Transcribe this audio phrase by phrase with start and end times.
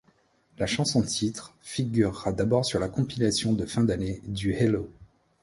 [0.57, 4.89] La chanson-titre figurera d'abord sur la compilation de fin d'année du Hello!